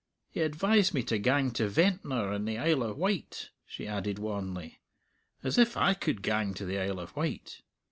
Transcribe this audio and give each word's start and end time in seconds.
He 0.31 0.41
advised 0.41 0.95
me 0.95 1.03
to 1.03 1.19
gang 1.19 1.51
to 1.51 1.67
Ventnor 1.67 2.33
in 2.33 2.45
the 2.45 2.57
Isle 2.57 2.81
o' 2.81 2.91
Wight," 2.95 3.51
she 3.67 3.85
added 3.85 4.17
wanly; 4.17 4.79
"as 5.43 5.59
if 5.59 5.77
I 5.77 5.93
could 5.93 6.23
gang 6.23 6.55
to 6.55 6.65
the 6.65 6.79
Isle 6.79 6.99
of 6.99 7.15
Wight. 7.15 7.61